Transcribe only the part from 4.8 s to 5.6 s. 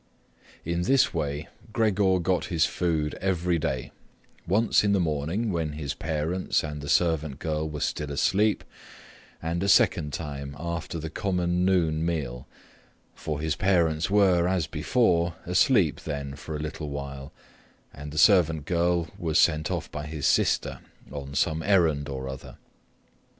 in the morning,